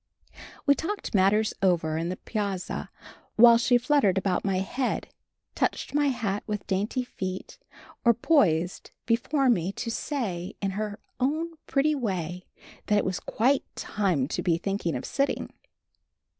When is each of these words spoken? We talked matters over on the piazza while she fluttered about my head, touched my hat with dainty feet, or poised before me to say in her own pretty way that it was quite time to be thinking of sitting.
We 0.65 0.73
talked 0.73 1.13
matters 1.13 1.53
over 1.61 1.95
on 1.99 2.09
the 2.09 2.17
piazza 2.17 2.89
while 3.35 3.59
she 3.59 3.77
fluttered 3.77 4.17
about 4.17 4.43
my 4.43 4.55
head, 4.57 5.09
touched 5.53 5.93
my 5.93 6.07
hat 6.07 6.41
with 6.47 6.65
dainty 6.65 7.03
feet, 7.03 7.59
or 8.03 8.15
poised 8.15 8.89
before 9.05 9.47
me 9.47 9.71
to 9.73 9.91
say 9.91 10.55
in 10.59 10.71
her 10.71 10.99
own 11.19 11.51
pretty 11.67 11.93
way 11.93 12.47
that 12.87 12.97
it 12.97 13.05
was 13.05 13.19
quite 13.19 13.63
time 13.75 14.27
to 14.29 14.41
be 14.41 14.57
thinking 14.57 14.95
of 14.95 15.05
sitting. 15.05 15.53